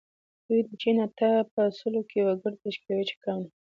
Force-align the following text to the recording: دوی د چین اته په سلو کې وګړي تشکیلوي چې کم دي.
دوی 0.47 0.61
د 0.67 0.69
چین 0.81 0.97
اته 1.05 1.29
په 1.53 1.61
سلو 1.79 2.01
کې 2.09 2.19
وګړي 2.27 2.57
تشکیلوي 2.65 3.03
چې 3.09 3.15
کم 3.23 3.37
دي. 3.45 3.51